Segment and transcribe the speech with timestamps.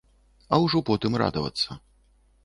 [0.55, 1.77] А ўжо потым радавацца.